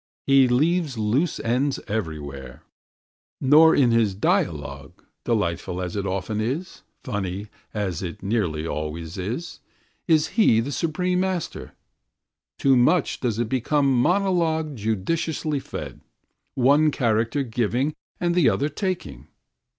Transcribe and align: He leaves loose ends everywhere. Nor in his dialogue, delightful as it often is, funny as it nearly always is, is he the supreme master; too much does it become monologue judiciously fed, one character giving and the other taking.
He 0.25 0.47
leaves 0.47 0.97
loose 0.97 1.39
ends 1.41 1.79
everywhere. 1.87 2.63
Nor 3.39 3.75
in 3.75 3.91
his 3.91 4.15
dialogue, 4.15 5.03
delightful 5.25 5.79
as 5.79 5.95
it 5.95 6.07
often 6.07 6.41
is, 6.41 6.81
funny 7.03 7.49
as 7.71 8.01
it 8.01 8.23
nearly 8.23 8.65
always 8.65 9.19
is, 9.19 9.59
is 10.07 10.29
he 10.29 10.59
the 10.59 10.71
supreme 10.71 11.19
master; 11.19 11.73
too 12.57 12.75
much 12.75 13.19
does 13.19 13.37
it 13.37 13.47
become 13.47 13.93
monologue 13.95 14.75
judiciously 14.75 15.59
fed, 15.59 16.01
one 16.55 16.89
character 16.89 17.43
giving 17.43 17.93
and 18.19 18.33
the 18.33 18.49
other 18.49 18.69
taking. 18.69 19.27